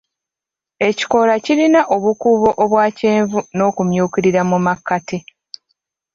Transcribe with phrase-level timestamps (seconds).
[0.87, 5.17] Ekikoola kirina obukuubo obwa kyenvu n'okumyukirira mu makkati.